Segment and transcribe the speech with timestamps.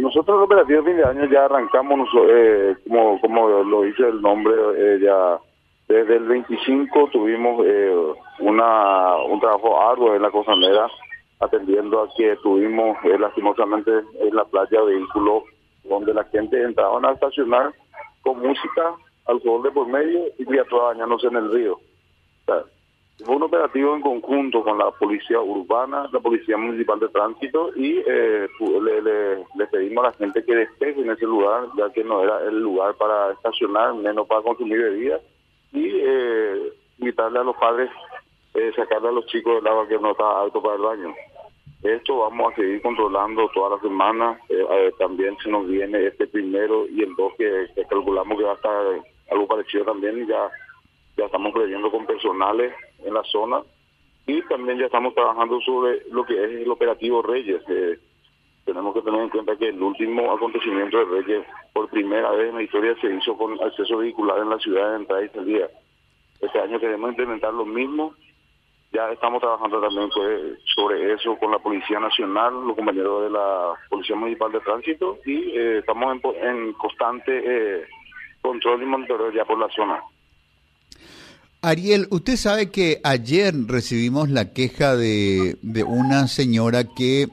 [0.00, 4.20] nosotros el operativo de fin de año ya arrancamos, eh, como, como lo dice el
[4.20, 5.38] nombre, eh, ya
[5.90, 7.92] desde el 25 tuvimos eh,
[8.38, 10.86] una, un trabajo arduo en la costanera,
[11.40, 13.90] atendiendo a que tuvimos eh, lastimosamente
[14.20, 15.42] en la playa vehículos
[15.82, 17.74] donde la gente entraba a estacionar
[18.22, 18.94] con música,
[19.26, 21.80] alcohol de por medio y criaturas bañándose en el río.
[23.40, 28.46] Un operativo en conjunto con la Policía Urbana, la Policía Municipal de Tránsito y eh,
[28.82, 32.42] le, le, pedimos a la gente que despeje en ese lugar, ya que no era
[32.42, 35.22] el lugar para estacionar, menos para consumir bebidas
[35.72, 37.90] y eh, invitarle a los padres
[38.52, 41.14] eh, sacarle a los chicos del agua que no está alto para el baño.
[41.82, 44.38] Esto vamos a seguir controlando toda la semana.
[44.48, 48.52] Eh, eh, también se nos viene este primero y el dos que, calculamos que va
[48.52, 48.86] a estar
[49.30, 50.26] algo parecido también.
[50.26, 50.50] Ya,
[51.16, 53.62] ya estamos creyendo con personales en la zona
[54.26, 57.62] y también ya estamos trabajando sobre lo que es el operativo Reyes.
[58.64, 62.56] tenemos que tener en cuenta que el último acontecimiento de Reyes, por primera vez en
[62.56, 65.68] la historia, se hizo con acceso vehicular en la ciudad de entrada y salida.
[66.40, 68.14] Este año queremos implementar lo mismo
[68.92, 73.74] ya estamos trabajando también pues, sobre eso con la Policía Nacional, los compañeros de la
[73.88, 77.84] Policía Municipal de Tránsito y eh, estamos en, constante eh,
[78.42, 80.02] control y monitoreo ya por la zona.
[81.62, 87.28] Ariel, usted sabe que ayer recibimos la queja de, una señora que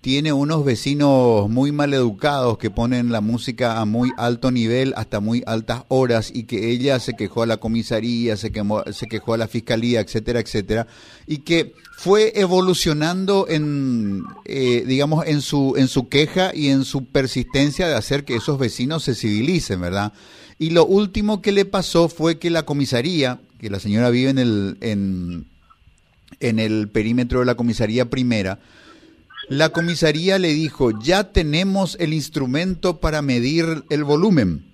[0.00, 5.20] tiene unos vecinos muy mal educados que ponen la música a muy alto nivel, hasta
[5.20, 8.50] muy altas horas, y que ella se quejó a la comisaría, se,
[8.92, 10.86] se quejó a la fiscalía, etcétera, etcétera,
[11.26, 17.04] y que fue evolucionando en, eh, digamos, en su, en su queja y en su
[17.04, 20.14] persistencia de hacer que esos vecinos se civilicen, ¿verdad?
[20.58, 24.38] Y lo último que le pasó fue que la comisaría, que la señora vive en
[24.38, 25.46] el, en,
[26.38, 28.60] en el perímetro de la comisaría primera,
[29.48, 34.66] la comisaría le dijo, ya tenemos el instrumento para medir el volumen,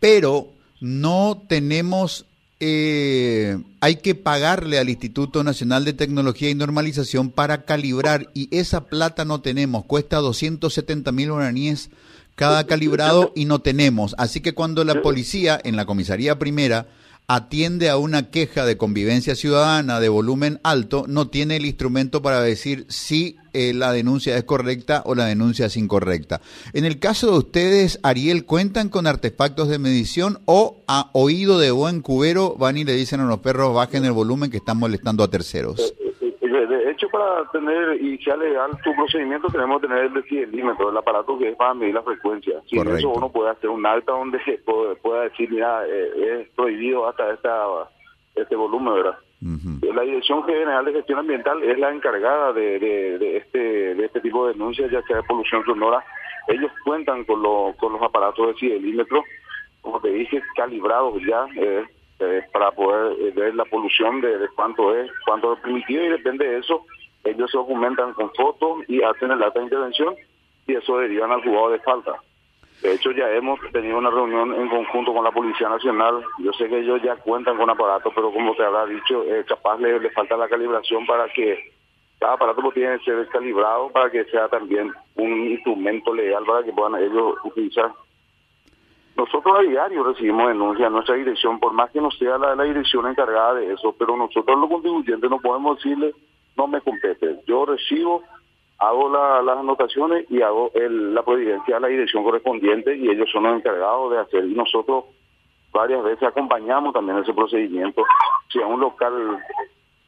[0.00, 0.50] pero
[0.80, 2.24] no tenemos,
[2.58, 8.86] eh, hay que pagarle al Instituto Nacional de Tecnología y Normalización para calibrar y esa
[8.86, 11.90] plata no tenemos, cuesta 270 mil guaraníes
[12.34, 14.14] cada calibrado y no tenemos.
[14.16, 16.86] Así que cuando la policía en la comisaría primera
[17.28, 22.40] atiende a una queja de convivencia ciudadana de volumen alto, no tiene el instrumento para
[22.40, 26.40] decir si eh, la denuncia es correcta o la denuncia es incorrecta.
[26.72, 31.70] En el caso de ustedes, Ariel, ¿cuentan con artefactos de medición o a oído de
[31.70, 35.24] buen cubero van y le dicen a los perros bajen el volumen que están molestando
[35.24, 35.94] a terceros?
[36.48, 40.96] De hecho, para tener y sea legal tu procedimiento, tenemos que tener el decibelímetro, el
[40.96, 42.60] aparato que es para medir la frecuencia.
[42.66, 47.08] Sin eso uno puede hacer un alta donde se pueda decir, mira, eh, es prohibido
[47.08, 47.66] hasta esta,
[48.34, 49.18] este volumen, ¿verdad?
[49.94, 54.46] La Dirección General de Gestión Ambiental es la encargada de, de, este, de este tipo
[54.46, 56.04] de denuncias, ya sea de polución sonora.
[56.48, 57.42] Ellos cuentan con,
[57.74, 59.22] con los aparatos de decibelímetro,
[59.80, 61.46] como te dije, calibrados ya.
[61.56, 61.84] Eh,
[62.18, 66.48] eh, para poder eh, ver la polución de, cuánto es, cuánto es permitido y depende
[66.48, 66.84] de eso,
[67.24, 70.14] ellos se documentan con fotos y hacen el acta de intervención
[70.66, 72.14] y eso derivan al juzgado de falta.
[72.82, 76.22] De hecho, ya hemos tenido una reunión en conjunto con la Policía Nacional.
[76.38, 79.78] Yo sé que ellos ya cuentan con aparatos, pero como te habrá dicho, eh, capaz
[79.78, 81.72] le, falta la calibración para que
[82.20, 86.64] cada aparato pues, tiene que ser calibrado para que sea también un instrumento legal para
[86.64, 87.92] que puedan ellos utilizar
[89.16, 92.64] nosotros a diario recibimos denuncias a nuestra dirección, por más que no sea la, la
[92.64, 96.14] dirección encargada de eso, pero nosotros los contribuyentes no podemos decirle,
[96.56, 97.40] no me compete.
[97.46, 98.22] Yo recibo,
[98.78, 103.56] hago las anotaciones y hago la providencia a la dirección correspondiente y ellos son los
[103.56, 104.44] encargados de hacer.
[104.44, 105.04] Y nosotros
[105.72, 108.02] varias veces acompañamos también ese procedimiento.
[108.52, 109.38] Si es un local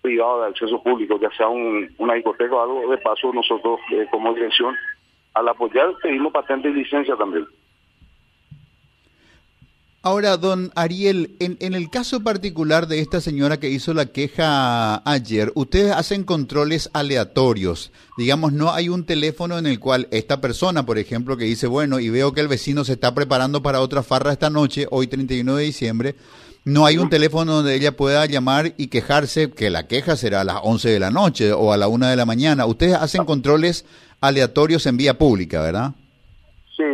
[0.00, 4.06] privado de acceso público, ya sea un, una discoteca o algo, de paso nosotros eh,
[4.10, 4.74] como dirección,
[5.34, 7.46] al apoyar pedimos patente y licencia también.
[10.06, 15.02] Ahora, don Ariel, en, en, el caso particular de esta señora que hizo la queja
[15.04, 17.90] ayer, ustedes hacen controles aleatorios.
[18.16, 21.98] Digamos, no hay un teléfono en el cual esta persona, por ejemplo, que dice, bueno,
[21.98, 25.56] y veo que el vecino se está preparando para otra farra esta noche, hoy 31
[25.56, 26.14] de diciembre,
[26.64, 30.44] no hay un teléfono donde ella pueda llamar y quejarse, que la queja será a
[30.44, 32.66] las 11 de la noche o a la 1 de la mañana.
[32.66, 33.84] Ustedes hacen controles
[34.20, 35.94] aleatorios en vía pública, ¿verdad?
[36.76, 36.84] Sí,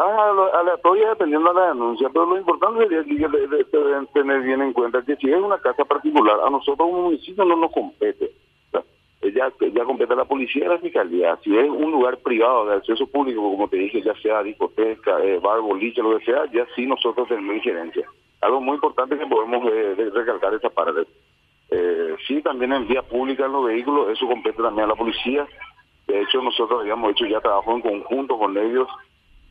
[0.00, 5.02] aleatoria dependiendo de la denuncia, pero lo importante sería que deben tener bien en cuenta
[5.02, 8.30] que si es una casa particular, a nosotros como municipio no nos compete.
[9.22, 11.38] Ya, ya compete a la policía y la fiscalía.
[11.44, 15.38] Si es un lugar privado de acceso público, como te dije, ya sea discoteca, eh,
[15.38, 18.08] bar, boliche, lo que sea, ya sí nosotros tenemos injerencia.
[18.40, 21.02] Algo muy importante que podemos eh, recalcar esa parte.
[21.70, 25.46] Eh, sí, también en vía pública en los vehículos, eso compete también a la policía.
[26.06, 28.88] De hecho, nosotros habíamos hecho ya trabajo en conjunto con ellos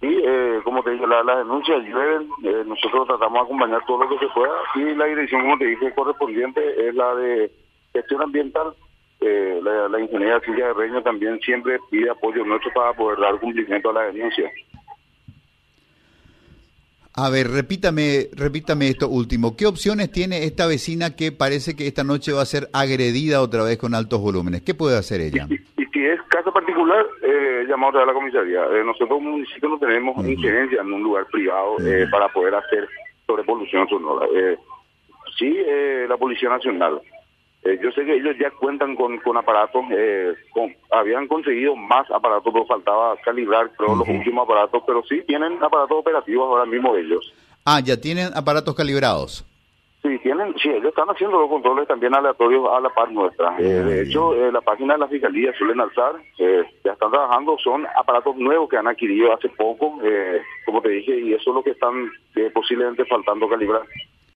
[0.01, 4.03] Sí, eh, como te dije, las la denuncias llueven, eh, nosotros tratamos de acompañar todo
[4.03, 7.51] lo que se pueda y la dirección, como te dije, correspondiente es la de
[7.91, 8.73] gestión ambiental.
[9.19, 13.37] Eh, la, la ingeniera Silvia de Reño también siempre pide apoyo nuestro para poder dar
[13.41, 14.49] cumplimiento a la denuncia.
[17.13, 19.57] A ver, repítame, repítame esto último.
[19.57, 23.63] ¿Qué opciones tiene esta vecina que parece que esta noche va a ser agredida otra
[23.63, 24.61] vez con altos volúmenes?
[24.61, 25.45] ¿Qué puede hacer ella?
[26.39, 28.63] Caso particular, eh, llamamos a la comisaría.
[28.63, 32.87] Eh, nosotros como municipio no tenemos injerencia en un lugar privado eh, para poder hacer
[33.27, 34.25] sobrepolución sonora.
[34.33, 34.57] Eh,
[35.37, 37.01] sí, eh, la Policía Nacional
[37.81, 40.33] yo sé que ellos ya cuentan con, con aparatos, eh,
[40.91, 45.97] habían conseguido más aparatos, pero faltaba calibrar creo, los últimos aparatos, pero sí tienen aparatos
[45.99, 47.33] operativos ahora mismo ellos.
[47.65, 49.45] Ah, ya tienen aparatos calibrados.
[50.01, 53.55] Sí, tienen, sí, ellos están haciendo los controles también aleatorios a la par nuestra.
[53.59, 58.37] Eh, de hecho, la página de la Fiscalía suelen alzar, ya están trabajando, son aparatos
[58.37, 59.99] nuevos que han adquirido hace poco,
[60.65, 62.09] como te dije, y eso es lo que están
[62.53, 63.81] posiblemente faltando calibrar.